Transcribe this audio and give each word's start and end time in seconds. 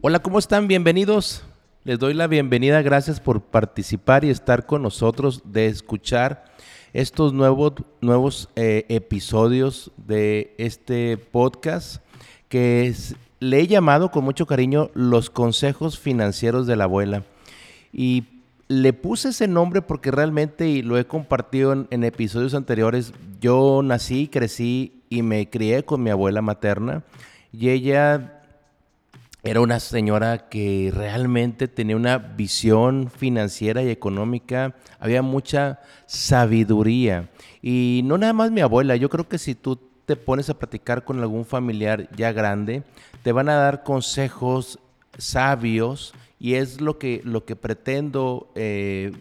Hola, 0.00 0.20
¿cómo 0.20 0.38
están? 0.38 0.66
Bienvenidos. 0.66 1.42
Les 1.84 1.98
doy 1.98 2.14
la 2.14 2.26
bienvenida, 2.26 2.80
gracias 2.82 3.20
por 3.20 3.42
participar 3.42 4.24
y 4.24 4.30
estar 4.30 4.66
con 4.66 4.82
nosotros, 4.82 5.42
de 5.44 5.66
escuchar 5.66 6.44
estos 6.92 7.32
nuevos, 7.32 7.74
nuevos 8.00 8.48
eh, 8.56 8.86
episodios 8.88 9.90
de 9.96 10.54
este 10.58 11.16
podcast 11.16 12.02
que 12.48 12.94
le 13.40 13.60
he 13.60 13.66
llamado 13.66 14.10
con 14.10 14.24
mucho 14.24 14.46
cariño 14.46 14.90
Los 14.94 15.28
Consejos 15.28 15.98
Financieros 15.98 16.66
de 16.66 16.76
la 16.76 16.84
Abuela. 16.84 17.24
Y 17.92 18.24
le 18.68 18.92
puse 18.92 19.30
ese 19.30 19.48
nombre 19.48 19.82
porque 19.82 20.10
realmente, 20.10 20.68
y 20.68 20.82
lo 20.82 20.98
he 20.98 21.04
compartido 21.04 21.72
en, 21.72 21.88
en 21.90 22.04
episodios 22.04 22.54
anteriores, 22.54 23.12
yo 23.40 23.82
nací, 23.82 24.28
crecí 24.28 25.01
y 25.12 25.22
me 25.22 25.50
crié 25.50 25.84
con 25.84 26.02
mi 26.02 26.08
abuela 26.08 26.40
materna 26.40 27.02
y 27.52 27.68
ella 27.68 28.40
era 29.42 29.60
una 29.60 29.78
señora 29.78 30.48
que 30.48 30.90
realmente 30.94 31.68
tenía 31.68 31.96
una 31.96 32.16
visión 32.16 33.10
financiera 33.10 33.82
y 33.82 33.90
económica, 33.90 34.74
había 34.98 35.20
mucha 35.20 35.80
sabiduría. 36.06 37.28
Y 37.60 38.02
no 38.04 38.16
nada 38.16 38.32
más 38.32 38.52
mi 38.52 38.60
abuela, 38.62 38.96
yo 38.96 39.10
creo 39.10 39.28
que 39.28 39.38
si 39.38 39.54
tú 39.54 39.78
te 40.06 40.16
pones 40.16 40.48
a 40.48 40.58
platicar 40.58 41.04
con 41.04 41.18
algún 41.18 41.44
familiar 41.44 42.08
ya 42.16 42.32
grande, 42.32 42.84
te 43.22 43.32
van 43.32 43.48
a 43.48 43.56
dar 43.56 43.82
consejos 43.82 44.78
sabios 45.18 46.14
y 46.38 46.54
es 46.54 46.80
lo 46.80 46.98
que, 46.98 47.20
lo 47.24 47.44
que 47.44 47.56
pretendo 47.56 48.50
eh, 48.54 49.12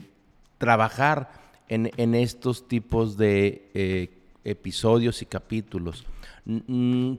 trabajar 0.58 1.32
en, 1.68 2.16
estos 2.16 2.68
tipos 2.68 3.18
de 3.18 3.70
eh, 3.74 4.21
episodios 4.44 5.22
y 5.22 5.26
capítulos. 5.26 6.06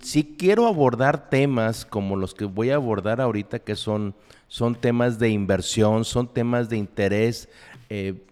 Si 0.02 0.36
quiero 0.36 0.66
abordar 0.66 1.30
temas 1.30 1.84
como 1.84 2.16
los 2.16 2.34
que 2.34 2.44
voy 2.44 2.70
a 2.70 2.76
abordar 2.76 3.20
ahorita, 3.20 3.60
que 3.60 3.76
son, 3.76 4.14
son 4.48 4.74
temas 4.74 5.18
de 5.18 5.30
inversión, 5.30 6.04
son 6.04 6.26
temas 6.26 6.68
de 6.68 6.76
interés, 6.76 7.48
eh, 7.88 8.26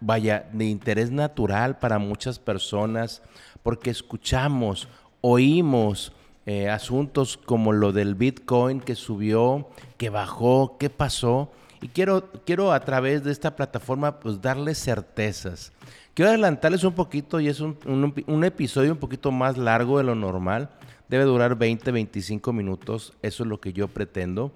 vaya, 0.00 0.48
de 0.52 0.66
interés 0.66 1.10
natural 1.10 1.78
para 1.78 1.98
muchas 1.98 2.38
personas, 2.38 3.22
porque 3.62 3.90
escuchamos, 3.90 4.88
oímos 5.20 6.12
eh, 6.46 6.68
asuntos 6.68 7.36
como 7.36 7.72
lo 7.72 7.92
del 7.92 8.14
Bitcoin 8.14 8.80
que 8.80 8.94
subió, 8.94 9.68
que 9.96 10.10
bajó, 10.10 10.76
qué 10.78 10.90
pasó. 10.90 11.52
Y 11.82 11.88
quiero, 11.88 12.28
quiero 12.44 12.72
a 12.72 12.80
través 12.80 13.24
de 13.24 13.32
esta 13.32 13.56
plataforma 13.56 14.20
pues 14.20 14.40
darles 14.40 14.78
certezas. 14.78 15.72
Quiero 16.14 16.30
adelantarles 16.30 16.84
un 16.84 16.92
poquito 16.92 17.40
y 17.40 17.48
es 17.48 17.60
un, 17.60 17.78
un, 18.26 18.44
episodio 18.44 18.92
un 18.92 18.98
poquito 18.98 19.30
más 19.30 19.56
largo 19.56 19.98
de 19.98 20.04
lo 20.04 20.14
normal. 20.14 20.68
Debe 21.08 21.24
durar 21.24 21.56
20, 21.56 21.90
25 21.90 22.52
minutos. 22.52 23.14
Eso 23.22 23.44
es 23.44 23.48
lo 23.48 23.60
que 23.60 23.72
yo 23.72 23.88
pretendo. 23.88 24.52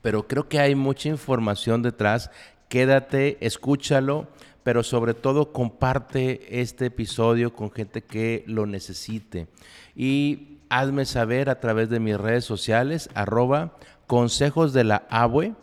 Pero 0.00 0.26
creo 0.26 0.48
que 0.48 0.58
hay 0.58 0.74
mucha 0.74 1.08
información 1.08 1.82
detrás. 1.82 2.30
Quédate, 2.68 3.36
escúchalo, 3.40 4.28
pero 4.62 4.82
sobre 4.82 5.14
todo 5.14 5.52
comparte 5.52 6.60
este 6.60 6.86
episodio 6.86 7.52
con 7.52 7.70
gente 7.70 8.02
que 8.02 8.44
lo 8.46 8.66
necesite. 8.66 9.48
Y 9.94 10.58
hazme 10.68 11.04
saber 11.04 11.50
a 11.50 11.60
través 11.60 11.88
de 11.88 12.00
mis 12.00 12.16
redes 12.16 12.44
sociales, 12.44 13.10
arroba 13.14 13.74
consejos 14.06 14.72
de 14.72 14.84
la 14.84 15.06
abue. 15.10 15.54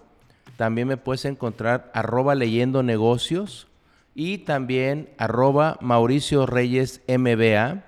También 0.58 0.88
me 0.88 0.98
puedes 0.98 1.26
encontrar 1.26 1.92
arroba 1.94 2.36
leyendo 2.36 2.84
negocios 2.84 3.68
y 4.14 4.40
también 4.40 5.10
arroba 5.18 5.78
Mauricio 5.82 6.46
Reyes 6.46 7.02
MBA 7.08 7.84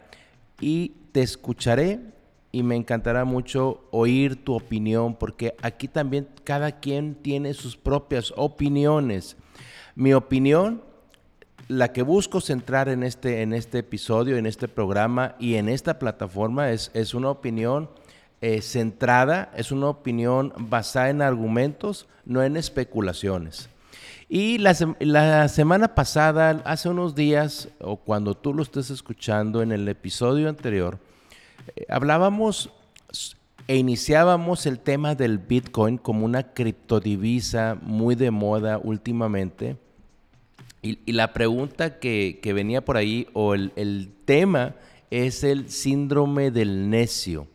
y 0.60 0.94
te 1.14 1.22
escucharé 1.22 2.00
y 2.52 2.64
me 2.64 2.76
encantará 2.76 3.24
mucho 3.24 3.88
oír 3.92 4.44
tu 4.44 4.56
opinión 4.56 5.16
porque 5.16 5.56
aquí 5.62 5.88
también 5.88 6.28
cada 6.44 6.80
quien 6.80 7.16
tiene 7.16 7.54
sus 7.54 7.78
propias 7.78 8.34
opiniones. 8.36 9.38
Mi 9.96 10.14
opinión, 10.14 10.82
la 11.70 11.94
que 11.94 12.02
busco 12.02 12.42
centrar 12.42 12.90
en 12.90 13.04
este, 13.04 13.42
en 13.42 13.54
este 13.54 13.80
episodio, 13.80 14.38
en 14.38 14.46
este 14.46 14.68
programa 14.68 15.36
y 15.40 15.56
en 15.56 15.70
esta 15.70 16.00
plataforma 16.00 16.72
es, 16.72 16.92
es 16.94 17.14
una 17.14 17.30
opinión 17.30 17.90
eh, 18.42 18.62
centrada, 18.62 19.52
es 19.56 19.72
una 19.72 19.88
opinión 19.88 20.54
basada 20.58 21.10
en 21.10 21.22
argumentos, 21.22 22.08
no 22.26 22.44
en 22.44 22.56
especulaciones. 22.58 23.70
Y 24.30 24.58
la, 24.58 25.48
semana 25.48 25.96
pasada, 25.96 26.62
hace 26.66 26.90
unos 26.90 27.16
días, 27.16 27.70
o 27.80 27.96
cuando 27.96 28.36
tú 28.36 28.54
lo 28.54 28.62
estés 28.62 28.90
escuchando 28.90 29.62
en 29.62 29.72
el 29.72 29.88
episodio 29.88 30.50
anterior, 30.50 31.00
eh, 31.76 31.86
hablábamos 31.90 32.70
e 33.68 33.78
iniciábamos 33.78 34.66
el 34.66 34.80
tema 34.80 35.16
del 35.16 35.40
Bitcoin 35.40 35.98
como 35.98 36.26
una 36.26 36.54
criptodivisa 36.54 37.78
muy 37.82 38.16
de 38.16 38.32
moda 38.32 38.80
últimamente. 38.82 39.78
Y, 40.82 41.12
la 41.12 41.34
pregunta 41.34 42.00
que, 42.00 42.40
venía 42.54 42.84
por 42.84 42.98
ahí, 42.98 43.28
o 43.34 43.54
el, 43.54 43.72
el 43.76 44.12
tema, 44.26 44.76
es 45.10 45.44
el 45.44 45.70
síndrome 45.70 46.52
del 46.52 46.90
necio. 46.90 47.48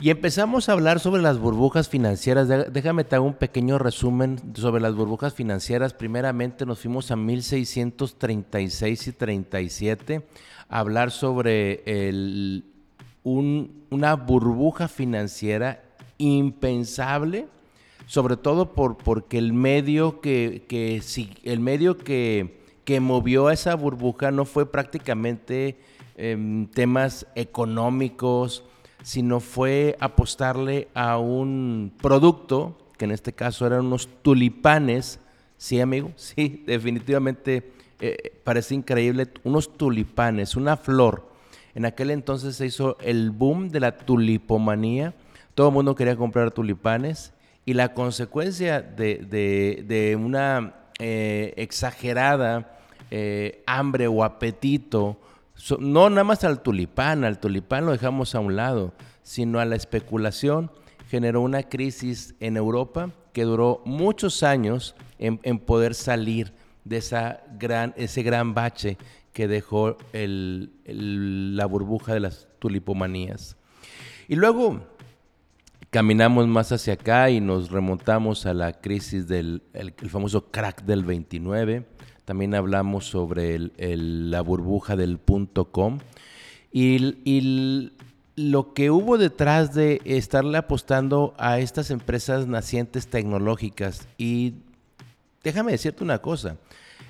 Y 0.00 0.10
empezamos 0.10 0.68
a 0.68 0.74
hablar 0.74 1.00
sobre 1.00 1.22
las 1.22 1.40
burbujas 1.40 1.88
financieras. 1.88 2.46
Déjame 2.72 3.02
te 3.02 3.16
hago 3.16 3.26
un 3.26 3.34
pequeño 3.34 3.80
resumen 3.80 4.38
sobre 4.54 4.80
las 4.80 4.94
burbujas 4.94 5.34
financieras. 5.34 5.92
Primeramente 5.92 6.64
nos 6.64 6.78
fuimos 6.78 7.10
a 7.10 7.16
1636 7.16 9.08
y 9.08 9.12
37 9.12 10.22
a 10.68 10.78
hablar 10.78 11.10
sobre 11.10 11.82
una 13.24 14.14
burbuja 14.14 14.86
financiera 14.86 15.82
impensable, 16.18 17.48
sobre 18.06 18.36
todo 18.36 18.74
por, 18.74 18.98
porque 18.98 19.38
el 19.38 19.52
medio 19.52 20.20
que, 20.20 20.64
el 21.42 21.58
medio 21.58 21.98
que, 21.98 22.60
que 22.84 23.00
movió 23.00 23.48
a 23.48 23.52
esa 23.52 23.74
burbuja 23.74 24.30
no 24.30 24.44
fue 24.44 24.70
prácticamente 24.70 25.76
em, 26.16 26.68
temas 26.68 27.26
económicos, 27.34 28.62
sino 29.02 29.40
fue 29.40 29.96
apostarle 30.00 30.88
a 30.94 31.18
un 31.18 31.92
producto, 32.00 32.76
que 32.96 33.04
en 33.04 33.12
este 33.12 33.32
caso 33.32 33.66
eran 33.66 33.86
unos 33.86 34.08
tulipanes, 34.22 35.20
sí 35.56 35.80
amigo, 35.80 36.12
sí, 36.16 36.64
definitivamente 36.66 37.72
eh, 38.00 38.40
parece 38.44 38.74
increíble, 38.74 39.28
unos 39.44 39.76
tulipanes, 39.76 40.56
una 40.56 40.76
flor. 40.76 41.28
En 41.74 41.84
aquel 41.84 42.10
entonces 42.10 42.56
se 42.56 42.66
hizo 42.66 42.96
el 43.00 43.30
boom 43.30 43.68
de 43.68 43.80
la 43.80 43.96
tulipomanía, 43.96 45.14
todo 45.54 45.68
el 45.68 45.74
mundo 45.74 45.94
quería 45.94 46.16
comprar 46.16 46.50
tulipanes 46.50 47.32
y 47.64 47.74
la 47.74 47.92
consecuencia 47.92 48.80
de, 48.80 50.18
una 50.20 50.74
eh, 50.98 51.54
exagerada 51.56 52.78
eh, 53.10 53.62
hambre 53.66 54.06
o 54.06 54.24
apetito 54.24 55.18
no 55.78 56.08
nada 56.10 56.24
más 56.24 56.44
al 56.44 56.62
tulipán, 56.62 57.24
al 57.24 57.38
tulipán 57.38 57.86
lo 57.86 57.92
dejamos 57.92 58.34
a 58.34 58.40
un 58.40 58.56
lado, 58.56 58.92
sino 59.22 59.60
a 59.60 59.64
la 59.64 59.76
especulación, 59.76 60.70
generó 61.08 61.40
una 61.40 61.62
crisis 61.62 62.34
en 62.40 62.56
Europa 62.56 63.10
que 63.32 63.44
duró 63.44 63.82
muchos 63.84 64.42
años 64.42 64.94
en, 65.18 65.58
poder 65.58 65.94
salir 65.94 66.52
de 66.84 66.98
esa 66.98 67.42
gran, 67.58 67.94
ese 67.96 68.22
gran 68.22 68.54
bache 68.54 68.96
que 69.32 69.48
dejó 69.48 69.96
la 70.12 71.66
burbuja 71.66 72.14
de 72.14 72.20
las 72.20 72.48
tulipomanías. 72.58 73.56
Y 74.28 74.36
luego 74.36 74.86
caminamos 75.90 76.46
más 76.46 76.72
hacia 76.72 76.94
acá 76.94 77.30
y 77.30 77.40
nos 77.40 77.70
remontamos 77.70 78.46
a 78.46 78.54
la 78.54 78.72
crisis 78.72 79.26
del 79.26 79.62
el 79.72 79.92
famoso 80.10 80.50
crack 80.50 80.82
del 80.82 81.04
29 81.04 81.86
también 82.28 82.54
hablamos 82.54 83.06
sobre 83.06 83.70
la 83.78 84.42
burbuja 84.42 84.96
del 84.96 85.16
punto 85.16 85.70
com 85.70 85.98
y, 86.70 87.90
lo 88.36 88.74
que 88.74 88.90
hubo 88.90 89.16
detrás 89.16 89.72
de 89.72 90.02
estarle 90.04 90.58
apostando 90.58 91.34
a 91.38 91.58
estas 91.58 91.90
empresas 91.90 92.46
nacientes 92.46 93.08
tecnológicas. 93.08 94.06
Y 94.18 94.56
déjame 95.42 95.72
decirte 95.72 96.04
una 96.04 96.18
cosa, 96.18 96.58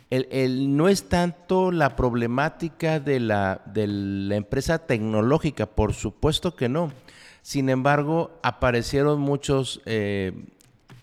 el, 0.08 0.76
no 0.76 0.88
es 0.88 1.08
tanto 1.08 1.72
la 1.72 1.96
problemática 1.96 3.00
de 3.00 3.18
la, 3.18 3.60
de 3.66 3.88
la 3.88 4.36
empresa 4.36 4.86
tecnológica, 4.86 5.66
por 5.66 5.94
supuesto 5.94 6.54
que 6.54 6.68
no. 6.68 6.92
Sin 7.42 7.70
embargo, 7.70 8.38
aparecieron 8.44 9.20
muchos... 9.20 9.80
Eh, 9.84 10.32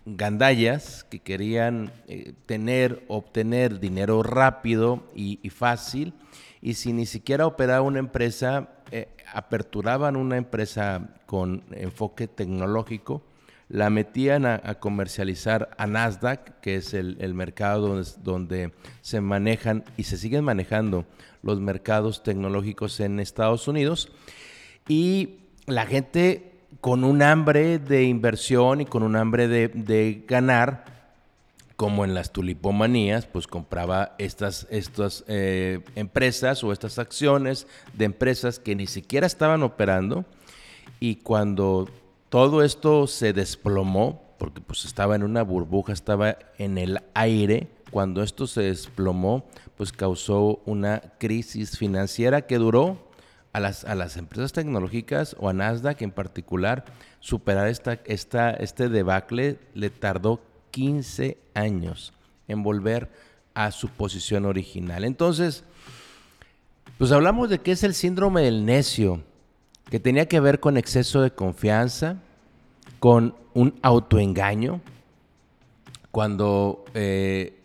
gandallas 0.06 1.04
que 1.04 1.20
querían 1.20 1.92
eh, 2.08 2.34
tener, 2.46 3.04
obtener 3.08 3.80
dinero 3.80 4.22
rápido 4.24 5.04
y, 5.16 5.38
fácil 5.50 6.14
y 6.62 6.76
si 6.76 6.94
ni 6.94 7.06
siquiera 7.06 7.48
operaba 7.48 7.82
una 7.82 8.00
empresa, 8.00 8.70
eh, 8.92 9.10
aperturaban 9.34 10.16
una 10.16 10.38
empresa 10.38 11.16
con 11.26 11.64
enfoque 11.72 12.28
tecnológico, 12.28 13.24
la 13.68 13.90
metían 13.90 14.46
a, 14.46 14.76
comercializar 14.76 15.72
a 15.80 15.88
Nasdaq, 15.88 16.60
que 16.62 16.76
es 16.76 16.94
el, 16.94 17.34
mercado 17.34 17.88
donde, 17.88 18.12
donde, 18.22 18.74
se 19.02 19.22
manejan 19.22 19.84
y 19.98 20.04
se 20.04 20.18
siguen 20.18 20.44
manejando 20.44 21.06
los 21.42 21.60
mercados 21.60 22.22
tecnológicos 22.22 23.00
en 23.00 23.20
Estados 23.20 23.68
Unidos. 23.68 24.12
y 24.88 25.40
la 25.66 25.88
gente 25.88 26.55
con 26.82 27.04
un 27.04 27.22
hambre 27.22 27.80
de 27.80 28.04
inversión 28.04 28.82
y 28.82 28.86
con 28.86 29.04
un 29.04 29.16
hambre 29.16 29.48
de, 29.48 30.24
ganar, 30.28 30.86
como 31.76 32.06
en 32.06 32.14
las 32.14 32.32
tulipomanías, 32.32 33.26
pues 33.26 33.48
compraba 33.48 34.16
estas, 34.18 34.66
estas 34.70 35.26
eh, 35.28 35.82
empresas 35.96 36.64
o 36.64 36.72
estas 36.72 37.00
acciones 37.00 37.68
de 37.94 38.06
empresas 38.06 38.60
que 38.60 38.76
ni 38.76 38.88
siquiera 38.88 39.28
estaban 39.28 39.62
operando. 39.64 40.26
Y 41.00 41.18
cuando 41.18 41.90
todo 42.30 42.64
esto 42.64 43.08
se 43.08 43.34
desplomó, 43.34 44.22
porque 44.38 44.62
pues 44.62 44.86
estaba 44.86 45.16
en 45.16 45.24
una 45.24 45.44
burbuja, 45.44 45.94
estaba 45.94 46.38
en 46.58 46.78
el 46.78 47.02
aire, 47.14 47.68
cuando 47.92 48.24
esto 48.24 48.48
se 48.48 48.62
desplomó, 48.62 49.46
pues 49.78 49.92
causó 49.92 50.62
una 50.66 51.02
crisis 51.18 51.78
financiera 51.78 52.42
que 52.42 52.58
duró 52.58 53.05
a 53.56 53.62
las, 53.62 53.86
a 53.86 53.96
las 53.96 54.18
empresas 54.18 54.52
tecnológicas 54.52 55.34
o 55.40 55.48
a 55.48 55.54
Nasdaq 55.54 56.02
en 56.02 56.12
particular, 56.12 56.84
superar 57.22 57.70
esta, 57.70 58.02
esta, 58.04 58.52
este 58.52 58.90
debacle 58.90 59.60
le 59.74 59.90
tardó 59.90 60.42
15 60.72 61.38
años 61.54 62.12
en 62.50 62.64
volver 62.64 63.10
a 63.54 63.72
su 63.72 63.88
posición 63.88 64.44
original. 64.44 65.06
Entonces, 65.06 65.64
pues 66.98 67.14
hablamos 67.14 67.50
de 67.50 67.60
qué 67.60 67.72
es 67.72 67.86
el 67.86 67.94
síndrome 67.94 68.42
del 68.42 68.66
necio, 68.66 69.22
que 69.90 70.02
tenía 70.02 70.28
que 70.28 70.42
ver 70.42 70.60
con 70.60 70.76
exceso 70.76 71.22
de 71.22 71.32
confianza, 71.32 72.18
con 73.00 73.36
un 73.54 73.80
autoengaño, 73.84 74.82
cuando, 76.12 76.84
eh, 76.94 77.58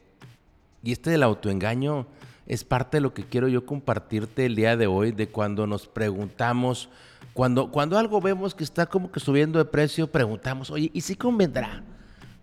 y 0.84 0.92
este 0.92 1.10
del 1.10 1.24
autoengaño, 1.24 2.06
es 2.50 2.64
parte 2.64 2.96
de 2.96 3.00
lo 3.00 3.14
que 3.14 3.22
quiero 3.22 3.46
yo 3.46 3.64
compartirte 3.64 4.44
el 4.44 4.56
día 4.56 4.76
de 4.76 4.88
hoy, 4.88 5.12
de 5.12 5.28
cuando 5.28 5.68
nos 5.68 5.86
preguntamos, 5.86 6.88
cuando, 7.32 7.70
cuando 7.70 7.96
algo 7.96 8.20
vemos 8.20 8.56
que 8.56 8.64
está 8.64 8.86
como 8.86 9.12
que 9.12 9.20
subiendo 9.20 9.60
de 9.60 9.66
precio, 9.66 10.10
preguntamos, 10.10 10.68
oye, 10.72 10.90
¿y 10.92 11.00
si 11.02 11.14
convendrá? 11.14 11.84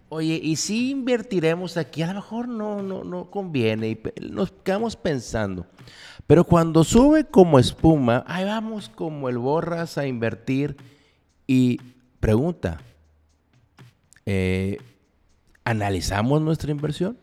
Oye, 0.07 0.39
¿y 0.41 0.55
si 0.55 0.91
invertiremos 0.91 1.75
aquí? 1.75 2.03
A 2.03 2.07
lo 2.07 2.13
mejor 2.13 2.47
no, 2.47 2.81
no, 2.81 3.03
no 3.03 3.29
conviene 3.29 3.89
y 3.89 3.99
nos 4.31 4.53
quedamos 4.63 4.95
pensando. 4.95 5.65
Pero 6.25 6.45
cuando 6.45 6.85
sube 6.85 7.25
como 7.25 7.59
espuma, 7.59 8.23
ahí 8.27 8.45
vamos 8.45 8.87
como 8.87 9.27
el 9.27 9.37
borras 9.37 9.97
a 9.97 10.07
invertir 10.07 10.77
y 11.47 11.81
pregunta, 12.21 12.79
eh, 14.25 14.77
¿analizamos 15.65 16.41
nuestra 16.41 16.71
inversión? 16.71 17.17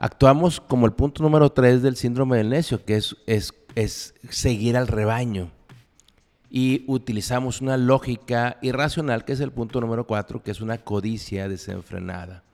Actuamos 0.00 0.60
como 0.60 0.86
el 0.86 0.92
punto 0.92 1.24
número 1.24 1.50
tres 1.50 1.82
del 1.82 1.96
síndrome 1.96 2.36
del 2.36 2.50
necio, 2.50 2.84
que 2.84 2.94
es, 2.94 3.16
es, 3.26 3.52
es 3.74 4.14
seguir 4.30 4.76
al 4.76 4.86
rebaño. 4.86 5.50
Y 6.48 6.84
utilizamos 6.86 7.60
una 7.60 7.76
lógica 7.76 8.58
irracional, 8.62 9.24
que 9.24 9.32
es 9.32 9.40
el 9.40 9.50
punto 9.50 9.80
número 9.80 10.06
cuatro, 10.06 10.40
que 10.40 10.52
es 10.52 10.60
una 10.60 10.78
codicia 10.78 11.48
desenfrenada. 11.48 12.44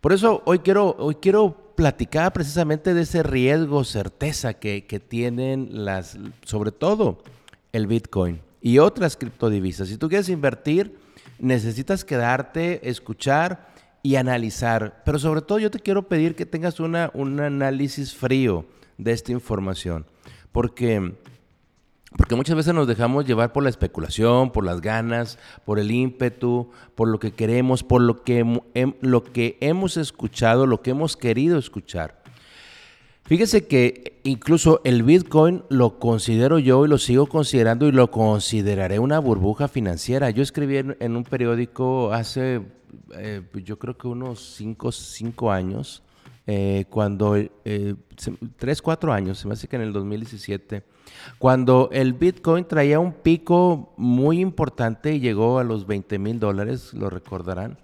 Por 0.00 0.12
eso 0.12 0.42
hoy 0.46 0.60
quiero, 0.60 0.94
hoy 0.98 1.16
quiero 1.16 1.72
platicar 1.74 2.32
precisamente 2.32 2.94
de 2.94 3.02
ese 3.02 3.24
riesgo, 3.24 3.82
certeza 3.82 4.54
que, 4.54 4.86
que 4.86 5.00
tienen 5.00 5.84
las, 5.84 6.16
sobre 6.44 6.70
todo 6.70 7.24
el 7.72 7.88
Bitcoin 7.88 8.40
y 8.62 8.78
otras 8.78 9.16
criptodivisas. 9.16 9.88
Si 9.88 9.96
tú 9.96 10.08
quieres 10.08 10.28
invertir, 10.28 10.96
necesitas 11.40 12.04
quedarte, 12.04 12.88
escuchar 12.88 13.74
y 14.04 14.16
analizar. 14.16 15.02
Pero 15.04 15.18
sobre 15.18 15.40
todo 15.40 15.58
yo 15.58 15.70
te 15.70 15.80
quiero 15.80 16.06
pedir 16.06 16.36
que 16.36 16.44
tengas 16.46 16.78
una, 16.78 17.10
un 17.14 17.40
análisis 17.40 18.14
frío 18.14 18.66
de 18.98 19.12
esta 19.12 19.32
información. 19.32 20.04
Porque, 20.52 21.14
porque 22.16 22.34
muchas 22.36 22.54
veces 22.54 22.74
nos 22.74 22.86
dejamos 22.86 23.24
llevar 23.24 23.54
por 23.54 23.62
la 23.62 23.70
especulación, 23.70 24.52
por 24.52 24.62
las 24.62 24.82
ganas, 24.82 25.38
por 25.64 25.78
el 25.78 25.90
ímpetu, 25.90 26.70
por 26.94 27.08
lo 27.08 27.18
que 27.18 27.32
queremos, 27.32 27.82
por 27.82 28.02
lo 28.02 28.22
que, 28.22 28.60
lo 29.00 29.24
que 29.24 29.56
hemos 29.62 29.96
escuchado, 29.96 30.66
lo 30.66 30.82
que 30.82 30.90
hemos 30.90 31.16
querido 31.16 31.58
escuchar. 31.58 32.22
Fíjese 33.22 33.66
que 33.66 34.20
incluso 34.22 34.82
el 34.84 35.02
Bitcoin 35.02 35.64
lo 35.70 35.98
considero 35.98 36.58
yo 36.58 36.84
y 36.84 36.88
lo 36.88 36.98
sigo 36.98 37.26
considerando 37.26 37.88
y 37.88 37.92
lo 37.92 38.10
consideraré 38.10 38.98
una 38.98 39.18
burbuja 39.18 39.66
financiera. 39.66 40.28
Yo 40.28 40.42
escribí 40.42 40.76
en 40.76 41.16
un 41.16 41.24
periódico 41.24 42.12
hace 42.12 42.60
eh, 43.16 43.42
pues 43.50 43.64
yo 43.64 43.78
creo 43.78 43.96
que 43.96 44.08
unos 44.08 44.54
5 44.56 44.92
cinco, 44.92 45.50
años, 45.50 46.02
eh, 46.46 46.84
cuando, 46.90 47.36
eh, 47.36 47.94
3, 48.56 48.82
4 48.82 49.12
años, 49.12 49.38
se 49.38 49.48
me 49.48 49.54
hace 49.54 49.68
que 49.68 49.76
en 49.76 49.82
el 49.82 49.92
2017, 49.92 50.82
cuando 51.38 51.88
el 51.92 52.12
Bitcoin 52.12 52.64
traía 52.66 52.98
un 53.00 53.12
pico 53.12 53.94
muy 53.96 54.40
importante 54.40 55.14
y 55.14 55.20
llegó 55.20 55.58
a 55.58 55.64
los 55.64 55.86
20 55.86 56.18
mil 56.18 56.38
dólares, 56.40 56.92
lo 56.94 57.10
recordarán. 57.10 57.78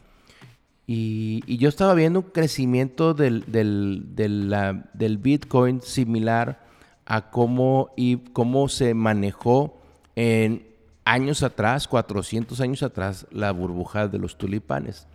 Y, 0.86 1.56
yo 1.58 1.68
estaba 1.68 1.94
viendo 1.94 2.18
un 2.18 2.30
crecimiento 2.30 3.14
del, 3.14 3.44
del, 3.46 4.12
del, 4.14 5.18
Bitcoin 5.18 5.82
similar 5.82 6.66
a 7.06 7.30
cómo, 7.30 7.90
y 7.96 8.16
cómo 8.32 8.68
se 8.68 8.94
manejó 8.94 9.80
en 10.16 10.69
años 11.04 11.42
atrás, 11.42 11.88
400 11.88 12.60
años 12.60 12.82
atrás, 12.82 13.26
la 13.30 13.52
burbuja 13.52 14.08
de 14.08 14.18
los 14.18 14.36
tulipanes. 14.36 15.06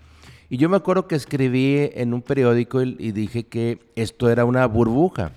Y 0.50 0.58
yo 0.58 0.70
me 0.70 0.78
acuerdo 0.78 1.08
que 1.08 1.16
escribí 1.16 1.90
en 1.94 2.14
un 2.14 2.22
periódico 2.22 2.82
y, 2.82 3.12
dije 3.12 3.48
que 3.48 3.80
esto 3.96 4.30
era 4.30 4.46
una 4.46 4.66
burbuja. 4.68 5.32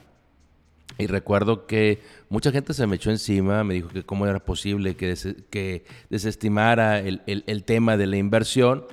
Y 0.98 1.06
recuerdo 1.06 1.66
que 1.66 2.02
mucha 2.28 2.50
gente 2.50 2.74
se 2.74 2.86
me 2.86 2.96
echó 2.96 3.10
encima, 3.10 3.62
me 3.64 3.74
dijo 3.74 3.88
que 3.88 4.02
cómo 4.02 4.26
era 4.26 4.40
posible 4.40 4.96
que, 4.96 5.84
desestimara 6.10 6.98
el, 6.98 7.22
el, 7.26 7.64
tema 7.64 7.96
de 7.96 8.06
la 8.06 8.16
inversión. 8.16 8.84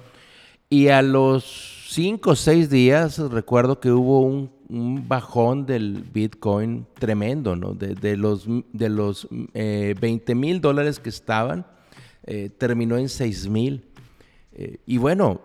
Y 0.69 0.90
a 0.90 1.02
los 1.02 1.88
cinco 1.90 2.31
o 2.31 2.36
seis 2.36 2.69
días 2.69 3.18
recuerdo 3.18 3.80
que 3.80 3.92
hubo 3.92 4.22
un, 4.22 4.52
un 4.69 5.07
bajón 5.07 5.65
del 5.65 6.03
Bitcoin 6.13 6.85
tremendo, 6.97 7.56
¿no? 7.56 7.73
De, 7.73 7.95
de 7.95 8.17
los, 8.17 8.47
de 8.73 8.89
los 8.89 9.27
eh, 9.53 9.95
20 10.00 10.35
mil 10.35 10.62
dólares 10.62 11.00
que 11.00 11.09
estaban, 11.09 11.65
eh, 12.23 12.50
terminó 12.57 12.97
en 12.97 13.09
6 13.09 13.50
mil. 13.50 13.85
Eh, 14.53 14.77
y 14.85 14.97
bueno, 14.97 15.41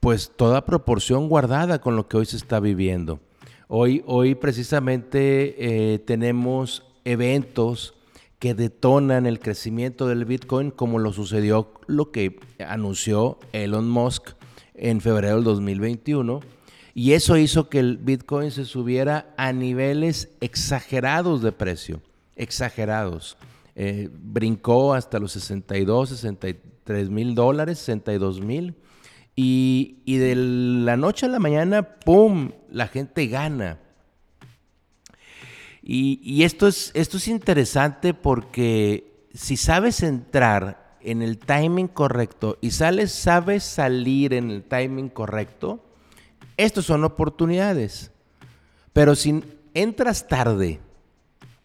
pues 0.00 0.32
toda 0.34 0.64
proporción 0.64 1.28
guardada 1.28 1.80
con 1.80 1.96
lo 1.96 2.08
que 2.08 2.16
hoy 2.16 2.26
se 2.26 2.36
está 2.36 2.58
viviendo. 2.58 3.20
Hoy, 3.68 4.02
hoy 4.06 4.34
precisamente 4.34 5.94
eh, 5.94 5.98
tenemos 6.00 6.82
eventos 7.04 7.94
que 8.38 8.54
detonan 8.54 9.26
el 9.26 9.38
crecimiento 9.38 10.08
del 10.08 10.24
Bitcoin 10.24 10.70
como 10.70 10.98
lo 10.98 11.12
sucedió 11.12 11.72
lo 11.86 12.10
que 12.10 12.40
anunció 12.66 13.38
Elon 13.52 13.88
Musk 13.88 14.30
en 14.74 15.00
febrero 15.00 15.36
del 15.36 15.44
2021 15.44 16.40
y 16.94 17.12
eso 17.12 17.36
hizo 17.36 17.68
que 17.68 17.78
el 17.78 17.96
Bitcoin 17.98 18.50
se 18.50 18.64
subiera 18.64 19.32
a 19.36 19.52
niveles 19.52 20.28
exagerados 20.40 21.42
de 21.42 21.52
precio, 21.52 22.00
exagerados. 22.36 23.36
Eh, 23.76 24.08
brincó 24.12 24.94
hasta 24.94 25.18
los 25.18 25.32
62, 25.32 26.10
63 26.10 27.10
mil 27.10 27.34
dólares, 27.34 27.78
62 27.78 28.40
mil 28.40 28.74
y, 29.42 30.18
de 30.18 30.34
la 30.34 30.96
noche 30.96 31.26
a 31.26 31.28
la 31.28 31.38
mañana, 31.38 31.82
¡pum!, 31.82 32.50
la 32.70 32.88
gente 32.88 33.26
gana. 33.26 33.78
Y, 35.82 36.42
esto, 36.44 36.68
es, 36.68 36.90
esto 36.94 37.16
es 37.16 37.26
interesante 37.26 38.12
porque 38.12 39.26
si 39.32 39.56
sabes 39.56 40.02
entrar 40.02 40.98
en 41.00 41.22
el 41.22 41.38
timing 41.38 41.88
correcto 41.88 42.58
y 42.60 42.72
sales, 42.72 43.12
sabes 43.12 43.64
salir 43.64 44.34
en 44.34 44.50
el 44.50 44.62
timing 44.62 45.08
correcto, 45.08 45.82
estos 46.64 46.86
son 46.86 47.04
oportunidades. 47.04 48.10
Pero 48.92 49.14
si 49.14 49.42
entras 49.74 50.28
tarde 50.28 50.80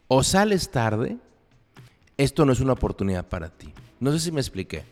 o 0.07 0.23
sales 0.23 0.71
tarde, 0.71 1.17
esto 2.17 2.45
no 2.45 2.53
es 2.53 2.59
una 2.59 2.73
oportunidad 2.73 3.27
para 3.27 3.49
ti. 3.49 3.73
No 3.99 4.11
sé 4.11 4.19
si 4.19 4.31
me 4.31 4.39
expliqué. 4.39 4.83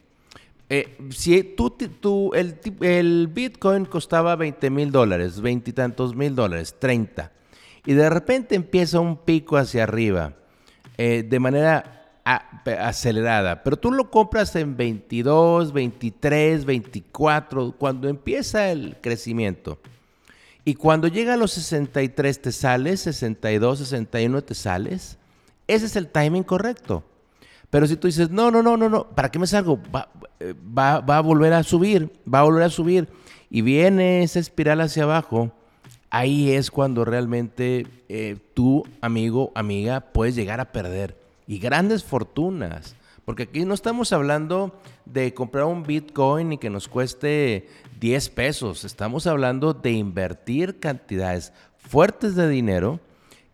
Eh, 0.69 0.97
si 1.11 1.43
tú, 1.43 2.31
el, 2.33 3.27
Bitcoin 3.27 3.85
costaba 3.85 4.35
20 4.35 4.69
mil 4.69 4.91
dólares, 4.91 5.39
20 5.39 5.69
y 5.69 5.73
tantos 5.73 6.15
mil 6.15 6.35
dólares, 6.35 6.75
30, 6.79 7.31
y 7.85 7.93
de 7.93 8.09
repente 8.09 8.55
empieza 8.55 8.99
un 8.99 9.17
pico 9.17 9.57
hacia 9.57 9.83
arriba 9.83 10.33
eh, 10.97 11.23
de 11.27 11.39
manera 11.39 12.02
acelerada, 12.23 13.63
pero 13.63 13.77
tú 13.77 13.91
lo 13.91 14.09
compras 14.09 14.55
en 14.55 14.77
22, 14.77 15.73
23, 15.73 16.65
24, 16.65 17.75
cuando 17.77 18.07
empieza 18.07 18.71
el 18.71 18.97
crecimiento. 19.01 19.79
Y 20.65 20.75
cuando 20.75 21.07
llega 21.07 21.33
a 21.33 21.37
los 21.37 21.51
63 21.51 22.41
te 22.41 22.51
sales, 22.51 23.01
62, 23.01 23.79
61 23.79 24.41
te 24.43 24.55
sales, 24.55 25.17
ese 25.67 25.85
es 25.85 25.95
el 25.95 26.07
timing 26.07 26.43
correcto. 26.43 27.03
Pero 27.69 27.87
si 27.87 27.97
tú 27.97 28.07
dices, 28.07 28.29
no, 28.29 28.51
no, 28.51 28.61
no, 28.61 28.77
no, 28.77 28.87
no, 28.87 29.09
¿para 29.09 29.31
qué 29.31 29.39
me 29.39 29.47
salgo? 29.47 29.79
Va, 29.93 30.07
va, 30.77 31.17
a 31.17 31.21
volver 31.21 31.53
a 31.53 31.63
subir, 31.63 32.11
va 32.31 32.39
a 32.39 32.43
volver 32.43 32.63
a 32.63 32.69
subir. 32.69 33.07
Y 33.49 33.61
viene 33.61 34.23
esa 34.23 34.39
espiral 34.39 34.79
hacia 34.81 35.03
abajo. 35.03 35.51
Ahí 36.09 36.51
es 36.51 36.69
cuando 36.69 37.03
realmente 37.03 37.87
eh, 38.07 38.37
tú, 38.53 38.85
amigo, 39.01 39.51
amiga, 39.55 40.01
puedes 40.01 40.35
llegar 40.35 40.59
a 40.59 40.71
perder. 40.71 41.22
Y 41.47 41.59
grandes 41.59 42.03
fortunas. 42.03 42.95
Porque 43.25 43.43
aquí 43.43 43.63
no 43.63 43.73
estamos 43.73 44.11
hablando 44.11 44.79
de 45.05 45.33
comprar 45.33 45.65
un 45.65 45.83
Bitcoin 45.83 46.53
y 46.53 46.57
que 46.57 46.69
nos 46.69 46.87
cueste 46.87 47.69
10 47.99 48.29
pesos. 48.29 48.83
Estamos 48.83 49.27
hablando 49.27 49.73
de 49.73 49.91
invertir 49.91 50.79
cantidades 50.79 51.53
fuertes 51.77 52.35
de 52.35 52.49
dinero 52.49 52.99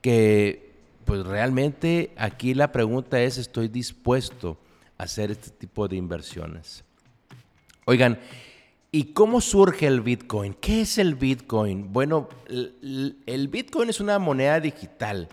que 0.01 0.69
pues 1.05 1.25
realmente 1.25 2.11
aquí 2.17 2.53
la 2.53 2.71
pregunta 2.71 3.19
es, 3.21 3.37
¿estoy 3.37 3.67
dispuesto 3.67 4.57
a 4.97 5.03
hacer 5.03 5.31
este 5.31 5.49
tipo 5.49 5.87
de 5.87 5.95
inversiones? 5.95 6.83
Oigan, 7.85 8.19
¿y 8.91 9.05
cómo 9.05 9.41
surge 9.41 9.87
el 9.87 10.01
Bitcoin? 10.01 10.53
¿Qué 10.53 10.81
es 10.81 10.99
el 10.99 11.15
Bitcoin? 11.15 11.91
Bueno, 11.91 12.29
el, 12.47 13.47
Bitcoin 13.51 13.89
es 13.89 13.99
una 13.99 14.19
moneda 14.19 14.59
digital 14.59 15.27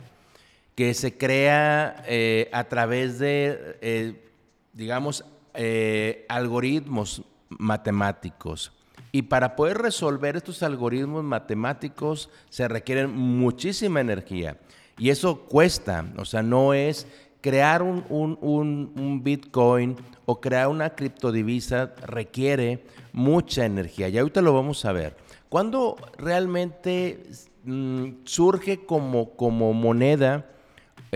que 0.76 0.92
se 0.92 1.16
crea 1.16 2.04
eh, 2.06 2.50
a 2.52 2.64
través 2.64 3.18
de, 3.18 3.78
eh, 3.80 4.30
digamos, 4.75 5.25
eh, 5.54 6.26
algoritmos 6.28 7.23
matemáticos. 7.49 8.73
Y 9.11 9.23
para 9.23 9.56
poder 9.56 9.78
resolver 9.78 10.37
estos 10.37 10.62
algoritmos 10.62 11.25
matemáticos 11.25 12.28
se 12.50 12.68
requiere 12.68 13.06
muchísima 13.06 14.02
energía. 14.02 14.59
Y 14.99 15.09
eso 15.09 15.40
cuesta, 15.47 16.04
o 16.18 16.26
sea, 16.26 16.42
no 16.42 16.75
es 16.75 17.06
crear 17.40 17.83
un, 17.83 18.04
un, 18.11 19.23
Bitcoin 19.25 19.97
o 20.26 20.40
crear 20.42 20.68
una 20.68 20.90
criptodivisa 20.90 21.95
requiere 22.06 22.85
mucha 23.14 23.64
energía. 23.64 24.09
Y 24.11 24.18
ahorita 24.18 24.42
lo 24.42 24.52
vamos 24.52 24.85
a 24.85 24.92
ver. 24.92 25.16
¿Cuándo 25.49 25.97
realmente 26.18 27.23
mm, 27.64 28.25
surge 28.25 28.85
como, 28.85 29.30
como 29.37 29.73
moneda 29.73 30.50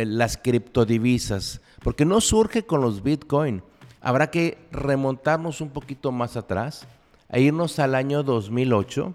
las 0.06 0.36
criptodivisas? 0.36 1.60
Porque 1.82 2.04
no 2.04 2.20
surge 2.20 2.64
con 2.64 2.80
los 2.80 3.02
Bitcoin. 3.02 3.62
Habrá 4.00 4.30
que 4.30 4.58
remontarnos 4.72 5.60
un 5.60 5.70
poquito 5.70 6.12
más 6.12 6.36
atrás, 6.36 6.86
e 7.28 7.40
irnos 7.42 7.78
al 7.78 7.94
año 7.94 8.22
2008, 8.22 9.14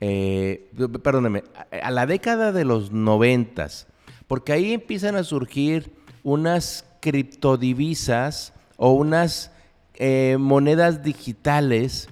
eh, 0.00 0.70
perdóneme, 1.02 1.44
a 1.82 1.90
la 1.90 2.06
década 2.06 2.52
de 2.52 2.64
los 2.64 2.92
noventas, 2.92 3.86
porque 4.26 4.52
ahí 4.52 4.72
empiezan 4.72 5.16
a 5.16 5.24
surgir 5.24 5.92
unas 6.22 6.84
criptodivisas 7.00 8.52
o 8.76 8.92
unas 8.92 9.52
eh, 9.94 10.36
monedas 10.38 11.02
digitales 11.02 12.08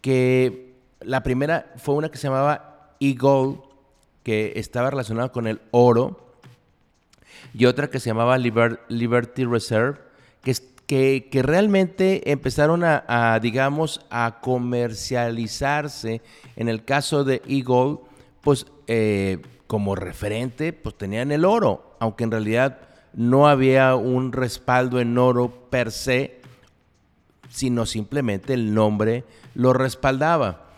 que 0.00 0.74
la 1.00 1.22
primera 1.22 1.72
fue 1.76 1.94
una 1.94 2.10
que 2.10 2.18
se 2.18 2.26
llamaba 2.26 2.96
e-gold, 3.00 3.60
que 4.22 4.52
estaba 4.56 4.90
relacionada 4.90 5.30
con 5.30 5.46
el 5.46 5.60
oro, 5.70 6.31
y 7.54 7.66
otra 7.66 7.90
que 7.90 8.00
se 8.00 8.10
llamaba 8.10 8.38
Liberty 8.38 9.44
Reserve, 9.44 9.98
que, 10.86 11.28
que, 11.30 11.42
realmente 11.42 12.30
empezaron 12.30 12.82
a, 12.84 13.38
digamos, 13.40 14.04
a 14.10 14.40
comercializarse. 14.40 16.20
En 16.56 16.68
el 16.68 16.84
caso 16.84 17.24
de 17.24 17.40
e-gold, 17.46 18.00
pues 18.42 18.66
eh, 18.86 19.38
como 19.66 19.94
referente, 19.94 20.72
pues 20.72 20.98
tenían 20.98 21.32
el 21.32 21.44
oro, 21.44 21.96
aunque 21.98 22.24
en 22.24 22.30
realidad 22.30 22.78
no 23.14 23.48
había 23.48 23.94
un 23.94 24.32
respaldo 24.32 25.00
en 25.00 25.16
oro 25.16 25.50
per 25.70 25.92
se, 25.92 26.40
sino 27.48 27.86
simplemente 27.86 28.54
el 28.54 28.74
nombre 28.74 29.24
lo 29.54 29.72
respaldaba. 29.72 30.72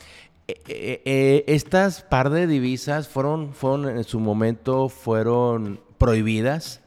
Eh, 0.46 1.02
eh, 1.04 1.44
estas 1.46 2.02
par 2.02 2.28
de 2.30 2.46
divisas 2.46 3.08
fueron, 3.08 3.54
fueron 3.54 3.88
en 3.88 4.04
su 4.04 4.20
momento 4.20 4.90
fueron 4.90 5.80
prohibidas 6.04 6.82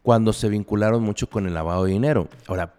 cuando 0.00 0.32
se 0.32 0.48
vincularon 0.48 1.02
mucho 1.02 1.28
con 1.28 1.44
el 1.44 1.54
lavado 1.54 1.86
de 1.86 1.90
dinero. 1.90 2.28
Ahora, 2.46 2.72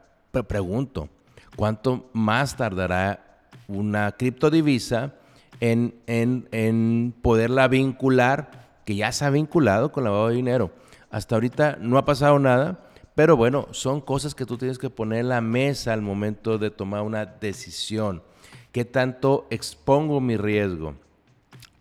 pregunto, 0.48 1.10
¿cuánto 1.58 2.10
más 2.14 2.56
tardará 2.56 3.42
una 3.68 4.14
criptodivisa 4.14 5.16
en, 5.60 5.94
en, 6.08 6.48
en 6.54 7.14
poderla 7.22 7.68
vincular, 7.68 8.80
que 8.86 8.96
ya 8.96 9.12
se 9.12 9.26
ha 9.26 9.30
vinculado 9.32 9.92
con 9.92 10.06
el 10.06 10.12
lavado 10.12 10.30
de 10.30 10.36
dinero? 10.36 10.72
Hasta 11.10 11.36
ahorita 11.36 11.78
no 11.82 11.98
ha 11.98 12.06
pasado 12.06 12.40
nada, 12.40 12.80
pero 13.14 13.36
bueno, 13.36 13.68
son 13.72 14.00
cosas 14.00 14.34
que 14.34 14.46
tú 14.46 14.58
tienes 14.58 14.78
que 14.78 14.90
poner 14.90 15.20
en 15.20 15.28
la 15.28 15.42
mesa 15.42 15.92
al 15.92 16.02
momento 16.02 16.58
de 16.58 16.72
tomar 16.72 17.02
una 17.02 17.26
decisión. 17.26 18.24
¿Qué 18.72 18.86
tanto 18.86 19.46
expongo 19.50 20.22
mi 20.22 20.38
riesgo? 20.38 20.96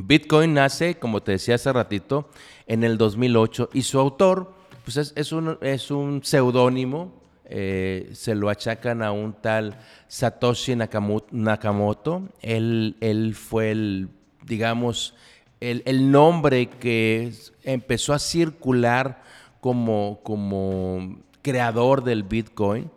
Bitcoin 0.07 0.55
nace, 0.55 0.97
como 0.97 1.23
te 1.23 1.33
decía 1.33 1.57
hace 1.57 1.73
ratito, 1.73 2.29
en 2.67 2.85
el 2.85 2.99
2008 2.99 3.71
y 3.73 3.83
su 3.83 3.99
autor 3.99 4.55
pues 4.85 5.13
es, 5.15 5.33
un, 5.33 5.59
es 5.61 5.91
un 5.91 6.23
seudónimo, 6.25 7.13
eh, 7.45 8.11
se 8.13 8.35
lo 8.35 8.49
achacan 8.49 9.03
a 9.03 9.13
un 9.13 9.35
tal 9.35 9.79
Satoshi 10.09 10.75
Nakamoto. 10.77 12.29
Él, 12.41 12.97
él 13.01 13.35
fue 13.35 13.73
el, 13.73 14.09
digamos, 14.45 15.15
el, 15.61 16.11
nombre 16.11 16.69
que 16.69 17.33
empezó 17.65 18.15
a 18.15 18.19
circular 18.19 19.23
como, 19.61 20.21
como 20.23 21.19
creador 21.43 22.03
del 22.03 22.23
Bitcoin 22.23 22.91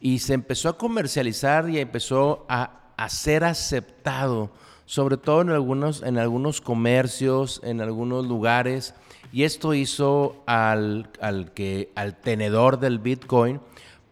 y 0.00 0.18
se 0.18 0.34
empezó 0.34 0.68
a 0.68 0.76
comercializar 0.76 1.70
y 1.70 1.78
empezó 1.78 2.44
a, 2.48 2.78
ser 3.08 3.42
aceptado, 3.42 4.52
sobre 4.92 5.16
todo 5.16 5.40
en 5.40 5.48
algunos, 5.48 6.02
en 6.02 6.18
algunos 6.18 6.60
comercios, 6.60 7.62
en 7.64 7.80
algunos 7.80 8.26
lugares. 8.26 8.92
Y 9.32 9.44
esto 9.44 9.72
hizo 9.72 10.42
al, 10.44 11.08
que, 11.54 11.88
al 11.94 12.20
tenedor 12.20 12.78
del 12.78 12.98
Bitcoin, 12.98 13.58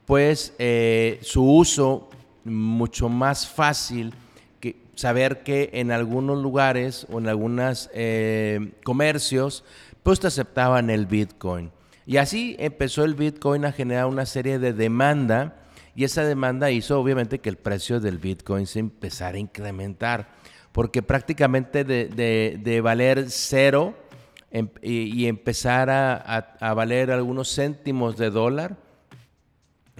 pues 0.07 0.55
eh, 0.59 1.19
su 1.21 1.45
uso 1.45 2.09
mucho 2.45 3.11
más 3.11 3.47
fácil 3.47 4.15
saber 4.95 5.43
que 5.43 5.69
en 5.75 5.93
algunos 5.93 6.43
lugares 6.43 7.07
o 7.13 7.19
en 7.19 7.29
algunos 7.29 7.91
eh, 7.93 8.73
comercios, 8.83 9.65
pues 10.03 10.25
aceptaban 10.25 10.89
el 10.89 11.05
Bitcoin. 11.05 11.71
Y 12.07 12.17
así 12.17 12.57
empezó 12.59 13.05
el 13.05 13.17
Bitcoin 13.17 13.67
a 13.67 13.73
generar 13.73 14.07
una 14.07 14.25
serie 14.25 14.59
de 14.59 14.73
demanda 14.73 15.61
y 15.95 16.05
esa 16.05 16.25
demanda 16.25 16.71
hizo 16.71 16.99
obviamente 16.99 17.41
que 17.41 17.51
el 17.51 17.59
precio 17.59 18.01
del 18.01 18.17
Bitcoin 18.17 18.67
se 18.67 18.79
empezara 18.79 19.37
a 19.37 19.41
incrementar, 19.41 20.39
porque 20.73 21.03
prácticamente 21.03 21.85
de, 21.85 22.81
valer 22.83 23.31
cero 23.31 23.95
em, 24.50 24.69
y, 24.83 25.27
empezar 25.27 25.91
a, 25.91 26.75
valer 26.75 27.11
algunos 27.11 27.55
céntimos 27.55 28.17
de 28.17 28.31
dólar, 28.31 28.77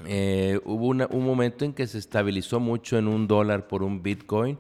eh, 0.07 0.61
hubo 0.65 0.87
un 0.89 1.25
momento 1.25 1.65
en 1.65 1.73
que 1.73 1.87
se 1.87 1.99
estabilizó 1.99 2.61
mucho 2.61 2.97
en 2.97 3.09
un 3.09 3.27
dólar 3.27 3.69
por 3.69 3.83
un 3.83 4.03
Bitcoin 4.03 4.59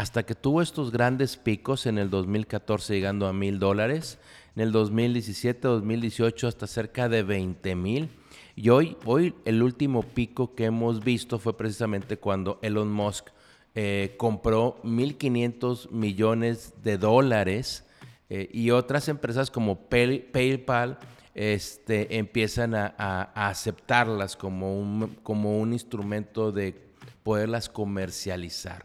hasta 0.00 0.24
que 0.24 0.34
tuvo 0.34 0.62
estos 0.62 0.90
grandes 0.90 1.36
picos 1.36 1.84
en 1.84 1.98
el 1.98 2.08
2014 2.08 2.94
llegando 2.94 3.26
a 3.26 3.34
mil 3.34 3.58
dólares, 3.58 4.18
en 4.56 4.62
el 4.62 4.72
2017, 4.72 5.68
2018 5.68 6.48
hasta 6.48 6.66
cerca 6.66 7.10
de 7.10 7.22
20 7.22 7.74
mil. 7.76 8.08
Y 8.56 8.70
hoy, 8.70 8.96
hoy 9.04 9.34
el 9.44 9.62
último 9.62 10.02
pico 10.02 10.54
que 10.54 10.64
hemos 10.64 11.04
visto 11.04 11.38
fue 11.38 11.54
precisamente 11.54 12.16
cuando 12.16 12.58
Elon 12.62 12.90
Musk 12.90 13.28
eh, 13.74 14.14
compró 14.16 14.80
1.500 14.82 15.90
millones 15.90 16.74
de 16.82 16.98
dólares 16.98 17.84
eh, 18.28 18.48
y 18.52 18.70
otras 18.70 19.08
empresas 19.08 19.50
como 19.50 19.88
PayPal 19.88 20.98
este, 21.34 22.18
empiezan 22.18 22.74
a, 22.74 23.30
aceptarlas 23.34 24.36
como 24.36 24.78
un, 24.78 25.16
como 25.22 25.58
un 25.58 25.72
instrumento 25.72 26.50
de 26.50 26.74
poderlas 27.22 27.68
comercializar. 27.68 28.84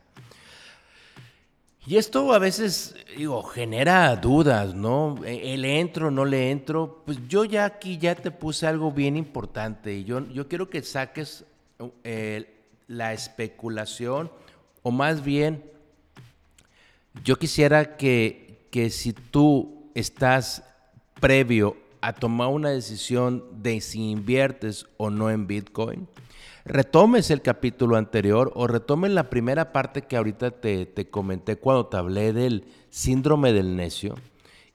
Y 1.88 1.98
esto 1.98 2.34
a 2.34 2.40
veces, 2.40 2.96
digo, 3.16 3.44
genera 3.44 4.16
dudas, 4.16 4.74
¿no? 4.74 5.24
¿E, 5.24 5.54
¿E, 5.54 5.58
¿Le 5.58 5.80
entro, 5.80 6.10
no 6.10 6.26
le 6.26 6.50
entro? 6.50 7.04
Pues 7.06 7.20
yo 7.28 7.46
ya 7.46 7.66
aquí 7.66 8.00
ya 8.00 8.16
te 8.16 8.32
puse 8.32 8.66
algo 8.66 8.92
bien 8.92 9.18
importante 9.18 9.94
y 9.94 10.04
yo, 10.04 10.28
yo 10.32 10.48
quiero 10.48 10.70
que 10.70 10.82
saques 10.82 11.46
eh, 12.04 12.64
la 12.88 13.14
especulación 13.14 14.32
o 14.88 14.92
más 14.92 15.24
bien, 15.24 15.64
yo 17.24 17.38
quisiera 17.38 17.98
que, 17.98 18.68
que 18.70 18.92
si 18.92 19.14
tú 19.14 19.90
estás 19.96 20.64
previo 21.20 21.76
a 22.02 22.14
tomar 22.14 22.50
una 22.50 22.70
decisión 22.70 23.44
de 23.64 23.82
si 23.82 24.12
inviertes 24.12 24.86
o 24.98 25.10
no 25.10 25.32
en 25.32 25.48
Bitcoin, 25.48 26.08
retomes 26.66 27.32
el 27.32 27.42
capítulo 27.42 27.96
anterior 27.96 28.52
o 28.54 28.68
retomes 28.68 29.10
la 29.10 29.32
primera 29.32 29.74
parte 29.74 30.04
que 30.04 30.18
ahorita 30.18 30.52
te, 30.52 31.10
comenté 31.10 31.56
cuando 31.56 31.88
te 31.88 31.98
hablé 31.98 32.32
del 32.32 32.66
síndrome 32.92 33.54
del 33.54 33.76
necio 33.76 34.14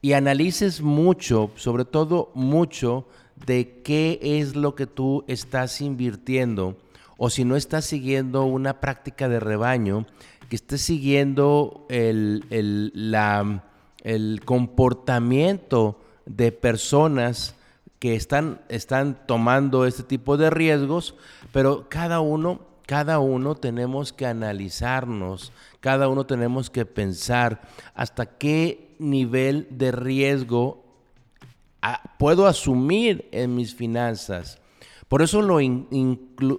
y 0.02 0.14
analices 0.14 0.82
mucho, 0.82 1.52
sobre 1.54 1.84
todo 1.84 2.32
mucho, 2.34 3.06
de 3.46 3.80
qué 3.84 4.18
es 4.20 4.56
lo 4.56 4.74
que 4.74 4.88
tú 4.88 5.24
estás 5.28 5.80
invirtiendo 5.80 6.76
o 7.22 7.28
si 7.28 7.44
no 7.44 7.54
estás 7.54 7.84
siguiendo 7.84 8.46
una 8.46 8.80
práctica 8.80 9.28
de 9.28 9.40
rebaño, 9.40 10.06
que 10.48 10.56
estés 10.56 10.80
siguiendo 10.80 11.84
el, 11.90 12.46
el, 12.48 14.40
comportamiento 14.46 16.00
de 16.24 16.50
personas 16.50 17.56
que 17.98 18.16
están, 18.16 18.62
están 18.70 19.18
tomando 19.26 19.84
este 19.84 20.02
tipo 20.02 20.38
de 20.38 20.48
riesgos, 20.48 21.14
pero 21.52 21.90
cada 21.90 22.20
uno, 22.20 22.62
cada 22.86 23.18
uno 23.18 23.54
tenemos 23.54 24.14
que 24.14 24.24
analizarnos, 24.24 25.52
cada 25.80 26.08
uno 26.08 26.24
tenemos 26.24 26.70
que 26.70 26.86
pensar 26.86 27.60
hasta 27.94 28.24
qué 28.24 28.96
nivel 28.98 29.68
de 29.70 29.92
riesgo 29.92 30.82
ah, 31.82 32.00
puedo 32.18 32.46
asumir 32.46 33.28
en 33.30 33.54
mis 33.54 33.74
finanzas. 33.74 34.58
Por 35.10 35.22
eso 35.22 35.42
lo, 35.42 35.58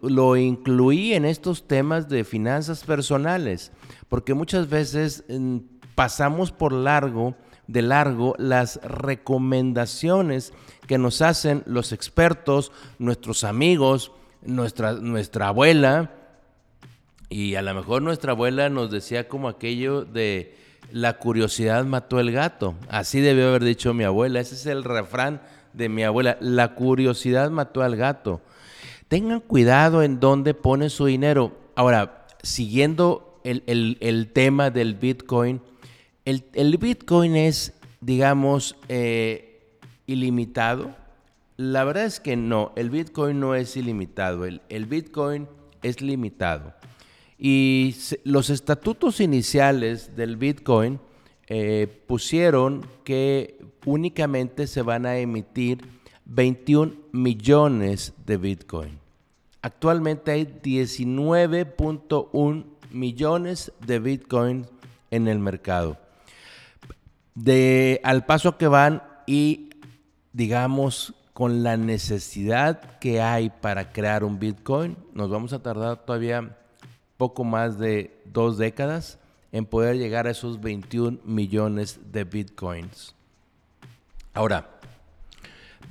lo 0.09 0.35
incluí 0.35 1.13
en 1.13 1.23
estos 1.23 1.69
temas 1.69 2.09
de 2.09 2.25
finanzas 2.25 2.83
personales, 2.83 3.71
porque 4.09 4.33
muchas 4.33 4.69
veces 4.69 5.23
mm, 5.29 5.59
pasamos 5.95 6.51
por 6.51 6.73
largo, 6.73 7.33
de 7.67 7.81
largo, 7.81 8.35
las 8.37 8.81
recomendaciones 8.83 10.51
que 10.85 10.97
nos 10.97 11.21
hacen 11.21 11.63
los 11.65 11.93
expertos, 11.93 12.73
nuestros 12.99 13.45
amigos, 13.45 14.11
nuestra, 14.41 14.91
nuestra 14.95 15.47
abuela, 15.47 16.11
y 17.29 17.55
a 17.55 17.61
lo 17.61 17.73
mejor 17.73 18.01
nuestra 18.01 18.33
abuela 18.33 18.67
nos 18.67 18.91
decía 18.91 19.29
como 19.29 19.47
aquello 19.47 20.03
de 20.03 20.57
la 20.91 21.19
curiosidad 21.19 21.85
mató 21.85 22.19
el 22.19 22.33
gato. 22.33 22.75
Así 22.89 23.21
debió 23.21 23.47
haber 23.47 23.63
dicho 23.63 23.93
mi 23.93 24.03
abuela. 24.03 24.41
Ese 24.41 24.55
es 24.55 24.65
el 24.65 24.83
refrán 24.83 25.39
de 25.73 25.89
mi 25.89 26.03
abuela. 26.03 26.37
La 26.39 26.75
curiosidad 26.75 27.49
mató 27.51 27.81
al 27.81 27.95
gato. 27.95 28.41
Tengan 29.07 29.39
cuidado 29.41 30.03
en 30.03 30.19
dónde 30.19 30.53
ponen 30.53 30.89
su 30.89 31.05
dinero. 31.05 31.57
Ahora, 31.75 32.27
siguiendo 32.43 33.39
el, 33.43 34.31
tema 34.33 34.69
del 34.69 34.95
Bitcoin, 34.95 35.61
el, 36.25 36.77
Bitcoin 36.77 37.35
es, 37.35 37.73
digamos, 37.99 38.75
eh, 38.87 39.61
ilimitado. 40.07 40.95
La 41.57 41.83
verdad 41.83 42.05
es 42.05 42.19
que 42.19 42.35
no, 42.35 42.71
el 42.75 42.89
Bitcoin 42.89 43.39
no 43.39 43.55
es 43.55 43.75
ilimitado, 43.77 44.45
el, 44.45 44.61
el 44.69 44.85
Bitcoin 44.85 45.47
es 45.81 46.01
limitado. 46.01 46.73
Y 47.37 47.95
los 48.23 48.49
estatutos 48.49 49.19
iniciales 49.19 50.15
del 50.15 50.37
Bitcoin 50.37 50.99
eh, 51.53 51.85
pusieron 52.07 52.85
que 53.03 53.59
únicamente 53.85 54.67
se 54.67 54.83
van 54.83 55.05
a 55.05 55.17
emitir 55.17 55.85
21 56.23 56.93
millones 57.11 58.13
de 58.25 58.37
Bitcoin. 58.37 58.97
Actualmente 59.61 60.31
hay 60.31 60.45
19.1 60.45 62.65
millones 62.91 63.73
de 63.85 63.99
Bitcoin 63.99 64.65
en 65.09 65.27
el 65.27 65.39
mercado. 65.39 65.97
De, 67.35 67.99
al 68.05 68.25
paso 68.25 68.57
que 68.57 68.67
van 68.67 69.03
y 69.27 69.71
digamos 70.31 71.13
con 71.33 71.63
la 71.63 71.75
necesidad 71.75 72.97
que 72.99 73.19
hay 73.19 73.49
para 73.49 73.91
crear 73.91 74.23
un 74.23 74.39
Bitcoin, 74.39 74.95
nos 75.13 75.29
vamos 75.29 75.51
a 75.51 75.61
tardar 75.61 76.05
todavía 76.05 76.55
poco 77.17 77.43
más 77.43 77.77
de 77.77 78.21
dos 78.23 78.57
décadas 78.57 79.19
en 79.51 79.65
poder 79.65 79.97
llegar 79.97 80.27
a 80.27 80.31
esos 80.31 80.61
21 80.61 81.19
millones 81.23 81.99
de 82.11 82.23
bitcoins. 82.23 83.15
Ahora, 84.33 84.69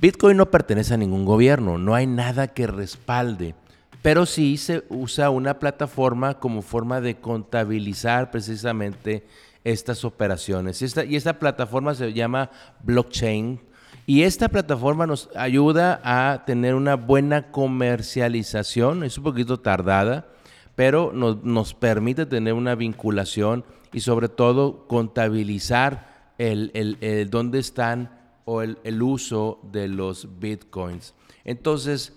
Bitcoin 0.01 0.35
no 0.35 0.49
pertenece 0.49 0.95
a 0.95 0.97
ningún 0.97 1.25
gobierno, 1.25 1.77
no 1.77 1.93
hay 1.93 2.07
nada 2.07 2.47
que 2.47 2.65
respalde, 2.65 3.53
pero 4.01 4.25
sí 4.25 4.57
se 4.57 4.83
usa 4.89 5.29
una 5.29 5.59
plataforma 5.59 6.39
como 6.39 6.63
forma 6.63 7.01
de 7.01 7.17
contabilizar 7.17 8.31
precisamente 8.31 9.23
estas 9.63 10.03
operaciones. 10.03 10.81
Y 10.81 10.85
esta, 10.85 11.05
y 11.05 11.15
esta 11.15 11.37
plataforma 11.37 11.93
se 11.93 12.13
llama 12.13 12.49
blockchain. 12.81 13.59
Y 14.07 14.23
esta 14.23 14.49
plataforma 14.49 15.05
nos 15.05 15.29
ayuda 15.35 16.01
a 16.03 16.45
tener 16.45 16.73
una 16.73 16.95
buena 16.95 17.51
comercialización, 17.51 19.03
es 19.03 19.19
un 19.19 19.23
poquito 19.23 19.59
tardada, 19.59 20.25
pero 20.81 21.11
nos, 21.13 21.75
permite 21.75 22.25
tener 22.25 22.55
una 22.55 22.73
vinculación 22.73 23.63
y 23.93 23.99
sobre 23.99 24.29
todo 24.29 24.87
contabilizar 24.87 26.33
el, 26.39 27.27
dónde 27.29 27.59
están 27.59 28.19
o 28.45 28.63
el, 28.63 29.03
uso 29.03 29.59
de 29.71 29.87
los 29.87 30.39
bitcoins. 30.39 31.13
Entonces, 31.45 32.13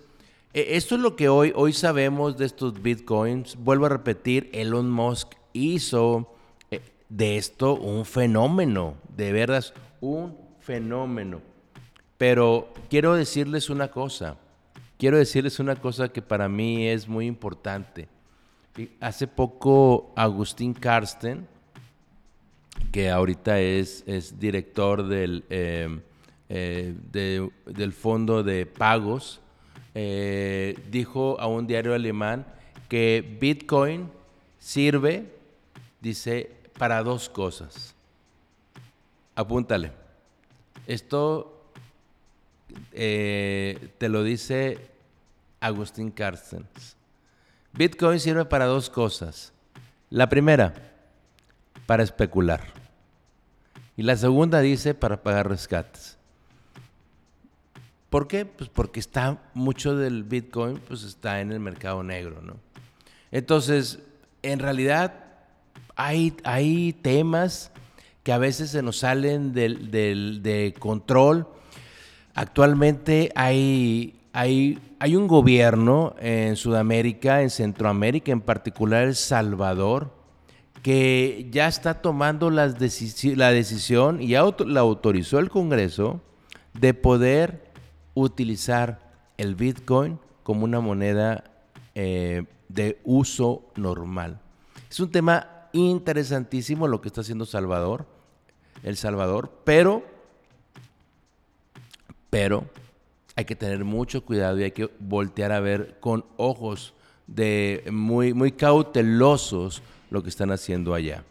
e, 0.55 0.77
esto 0.77 0.95
es 0.95 1.03
lo 1.03 1.15
que 1.15 1.29
hoy, 1.29 1.53
hoy 1.55 1.75
sabemos 1.75 2.39
de 2.39 2.47
estos 2.47 2.81
bitcoins. 2.81 3.57
Vuelvo 3.57 3.85
a 3.85 3.91
repetir, 3.91 4.49
Elon 4.55 4.91
Musk 4.91 5.35
hizo 5.53 6.35
eh, 6.71 6.81
de 7.11 7.37
esto 7.37 7.75
un 7.75 8.07
fenómeno, 8.07 8.95
de 9.15 9.31
verdad, 9.33 9.63
un 10.01 10.39
fenómeno. 10.61 11.43
Pero 12.17 12.73
quiero 12.89 13.15
decirles 13.15 13.69
una 13.69 13.89
cosa, 13.89 14.39
quiero 14.97 15.19
decirles 15.19 15.59
una 15.59 15.77
cosa 15.77 16.09
que 16.09 16.23
para 16.23 16.49
mí 16.49 16.87
es 16.87 17.07
muy 17.07 17.27
importante. 17.27 18.14
Hace 18.99 19.29
poco 19.29 20.13
Agustín 20.17 20.75
Karsten, 20.75 21.47
que 22.91 23.09
ahorita 23.09 23.61
es, 23.61 24.03
es 24.05 24.41
director 24.41 25.07
del, 25.07 25.45
eh, 25.49 26.01
eh, 26.49 26.95
del 27.67 27.93
Fondo 27.93 28.43
de 28.43 28.67
Pagos, 28.67 29.41
eh, 29.95 30.77
dijo 30.91 31.39
a 31.39 31.47
un 31.47 31.69
diario 31.69 31.95
alemán 31.95 32.47
que 32.89 33.37
Bitcoin 33.41 34.11
sirve, 34.59 35.33
dice, 36.01 36.51
para 36.77 37.05
dos 37.05 37.29
cosas. 37.29 37.95
Apúntale. 39.37 39.93
Esto 40.89 41.71
te 42.91 44.09
lo 44.09 44.25
dice 44.25 44.79
Agustín 45.61 46.11
Carsten. 46.11 46.67
Bitcoin 47.77 48.21
sirve 48.21 48.45
para 48.45 48.67
dos 48.67 48.89
cosas. 48.91 49.53
La 50.11 50.29
primera, 50.29 50.75
para 51.87 52.03
especular. 52.03 52.63
Y 53.97 54.03
la 54.03 54.17
segunda 54.17 54.61
dice 54.61 54.95
para 54.95 55.23
pagar 55.23 55.49
rescates. 55.49 56.17
¿Por 58.11 58.29
qué? 58.29 58.47
Pues 58.47 58.71
porque 58.71 59.01
está 59.01 59.43
mucho 59.55 59.97
del 59.97 60.23
Bitcoin 60.23 60.79
pues 60.87 61.03
está 61.03 61.41
en 61.41 61.51
el 61.51 61.59
mercado 61.59 62.03
negro, 62.05 62.41
¿no? 62.43 62.57
Entonces, 63.33 63.99
en 64.43 64.61
realidad 64.61 65.25
hay, 65.97 66.37
hay 66.45 66.93
temas 66.93 67.73
que 68.23 68.33
a 68.33 68.39
veces 68.39 68.71
se 68.71 68.83
nos 68.83 68.99
salen 68.99 69.53
del, 69.53 69.91
de 69.91 70.75
control. 70.79 71.49
Actualmente 72.35 73.33
hay, 73.35 74.15
hay, 74.37 74.81
un 75.15 75.29
gobierno 75.29 76.17
en 76.19 76.57
Sudamérica, 76.57 77.43
en 77.43 77.51
Centroamérica, 77.51 78.33
en 78.33 78.41
particular 78.41 79.05
El 79.05 79.15
Salvador, 79.15 80.13
que 80.83 81.47
ya 81.53 81.69
está 81.69 82.03
tomando 82.03 82.51
la 82.51 82.69
decisión 82.69 84.21
y 84.21 84.27
ya 84.27 84.43
la 84.67 84.81
autorizó 84.81 85.39
el 85.39 85.51
Congreso 85.51 86.21
de 86.73 86.95
poder 86.95 87.71
utilizar 88.15 89.13
el 89.39 89.55
Bitcoin 89.55 90.19
como 90.43 90.65
una 90.65 90.81
moneda 90.81 91.45
eh, 91.95 92.43
de 92.69 92.99
uso 93.05 93.71
normal. 93.77 94.41
Es 94.91 94.99
un 94.99 95.13
tema 95.13 95.69
interesantísimo 95.73 96.89
lo 96.89 97.01
que 97.01 97.07
está 97.07 97.21
haciendo 97.21 97.47
Salvador, 97.47 98.05
El 98.83 98.97
Salvador, 98.97 99.61
pero, 99.65 100.03
pero 102.31 102.65
hay 103.37 103.45
que 103.45 103.57
tener 103.57 103.85
mucho 103.85 104.25
cuidado 104.25 104.59
y 104.59 104.65
hay 104.65 104.71
que 104.71 104.91
voltear 105.01 105.53
a 105.53 105.61
ver 105.61 105.97
con 106.01 106.25
ojos 106.37 106.95
de 107.27 107.85
muy, 107.91 108.35
muy 108.35 108.53
cautelosos 108.53 109.83
lo 110.11 110.23
que 110.23 110.29
están 110.29 110.51
haciendo 110.51 110.95
allá. 110.95 111.25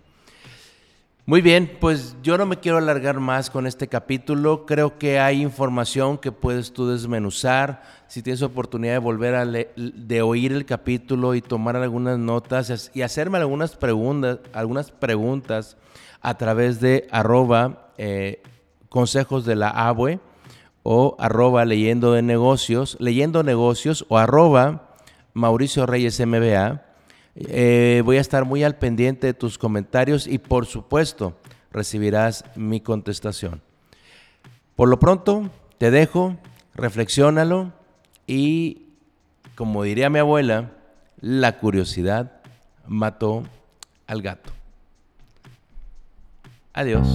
Muy 1.25 1.41
bien, 1.41 1.77
pues 1.79 2.17
yo 2.21 2.37
no 2.37 2.45
me 2.45 2.57
quiero 2.57 2.77
alargar 2.77 3.17
más 3.21 3.49
con 3.49 3.65
este 3.65 3.87
capítulo. 3.87 4.65
Creo 4.65 4.97
que 4.97 5.21
hay 5.21 5.41
información 5.41 6.17
que 6.17 6.33
puedes 6.33 6.73
tú 6.73 6.89
desmenuzar. 6.89 7.81
Si 8.07 8.21
tienes 8.21 8.41
oportunidad 8.41 8.93
de 8.93 8.99
volver 8.99 9.35
a 9.35 9.45
de 9.45 10.21
oír 10.21 10.51
el 10.51 10.65
capítulo 10.65 11.33
y 11.33 11.41
tomar 11.41 11.77
algunas 11.77 12.19
notas 12.19 12.91
y 12.93 13.03
hacerme 13.03 13.37
algunas 13.37 13.77
preguntas, 13.77 14.39
algunas 14.51 14.91
preguntas 14.91 15.77
a 16.19 16.37
través 16.37 16.81
de 16.81 17.07
arroba 17.09 17.93
eh, 17.97 18.43
consejos 18.89 19.45
de 19.45 19.55
la 19.55 19.69
ABUE 19.69 20.19
o 20.83 21.15
arroba 21.17 21.65
leyendo 21.65 22.13
de 22.13 22.21
negocios, 22.21 22.97
leyendo 22.99 23.41
negocios 23.43 24.05
o 24.09 24.17
arroba 24.17 24.89
Mauricio 25.33 25.85
Reyes 25.85 26.19
MBA. 26.19 26.83
Eh, 27.35 28.01
voy 28.05 28.17
a 28.17 28.21
estar 28.21 28.45
muy 28.45 28.63
al 28.63 28.75
pendiente 28.75 29.27
de 29.27 29.33
tus 29.33 29.57
comentarios 29.57 30.27
y 30.27 30.37
por 30.37 30.65
supuesto 30.65 31.35
recibirás 31.71 32.45
mi 32.55 32.81
contestación. 32.81 33.61
Por 34.75 34.89
lo 34.89 34.99
pronto, 34.99 35.49
te 35.77 35.89
dejo, 35.91 36.37
reflexiónalo 36.75 37.71
y, 38.27 38.87
como 39.55 39.83
diría 39.83 40.09
mi 40.09 40.19
abuela, 40.19 40.71
la 41.19 41.57
curiosidad 41.59 42.41
mató 42.87 43.43
al 44.07 44.21
gato. 44.21 44.51
Adiós. 46.73 47.07